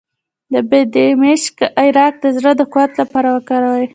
[0.53, 3.85] د بیدمشک عرق د زړه د قوت لپاره وکاروئ